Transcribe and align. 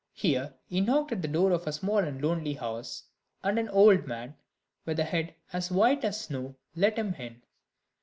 Here 0.15 0.55
he 0.65 0.81
knocked 0.81 1.11
at 1.11 1.21
the 1.21 1.27
door 1.27 1.51
of 1.51 1.67
a 1.67 1.71
small 1.71 1.99
and 1.99 2.19
lonely 2.23 2.55
house, 2.55 3.03
and 3.43 3.59
an 3.59 3.69
old 3.69 4.07
man, 4.07 4.35
with 4.83 4.99
a 4.99 5.03
head 5.03 5.35
as 5.53 5.69
white 5.69 6.03
as 6.03 6.21
snow, 6.21 6.55
let 6.75 6.97
him 6.97 7.13
in. 7.19 7.43